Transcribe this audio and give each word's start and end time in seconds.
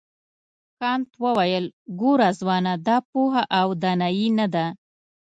کانت 0.79 1.09
وویل 1.23 1.65
ګوره 2.01 2.29
ځوانه 2.39 2.73
دا 2.87 2.97
پوهه 3.11 3.43
او 3.59 3.67
دانایي 3.81 4.27
نه 4.39 4.47
ده. 4.53 4.65